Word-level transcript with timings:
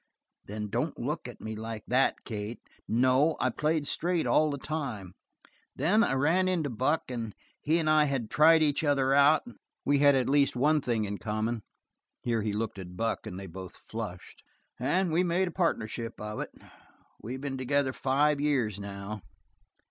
Then 0.45 0.67
don't 0.69 0.99
look 0.99 1.27
at 1.27 1.39
me 1.39 1.55
like 1.55 1.83
that, 1.87 2.23
Kate; 2.25 2.59
no, 2.87 3.35
I 3.39 3.51
played 3.51 3.85
straight 3.85 4.25
all 4.25 4.49
the 4.49 4.57
time 4.57 5.13
then 5.75 6.03
I 6.03 6.13
ran 6.13 6.47
into 6.47 6.71
Buck 6.71 7.11
and 7.11 7.35
he 7.61 7.77
and 7.77 7.87
I 7.87 8.05
had 8.05 8.31
tried 8.31 8.63
each 8.63 8.83
other 8.83 9.13
out, 9.13 9.43
we 9.85 9.99
had 9.99 10.15
at 10.15 10.27
least 10.27 10.55
one 10.55 10.81
thing 10.81 11.05
in 11.05 11.19
common" 11.19 11.61
here 12.19 12.41
he 12.41 12.51
looked 12.51 12.79
at 12.79 12.97
Buck 12.97 13.27
and 13.27 13.39
they 13.39 13.45
both 13.45 13.75
flushed 13.75 14.41
"and 14.79 15.11
we 15.11 15.23
made 15.23 15.49
a 15.49 15.51
partnership 15.51 16.19
of 16.19 16.39
it. 16.39 16.49
We've 17.21 17.39
been 17.39 17.59
together 17.59 17.93
five 17.93 18.41
years 18.41 18.79
now." 18.79 19.21